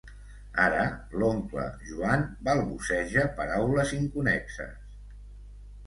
Ara 0.61 0.85
l'oncle 1.23 1.67
Joan 1.91 2.25
balbuceja 2.49 3.29
paraules 3.39 3.97
inconnexes. 4.03 4.85